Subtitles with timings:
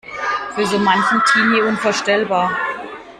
[0.55, 2.49] Für so manchen Teenie unvorstellbar.